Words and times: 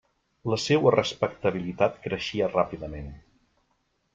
La 0.51 0.57
seua 0.61 0.93
respectabilitat 0.95 1.99
creixia 2.07 2.51
ràpidament. 2.55 3.13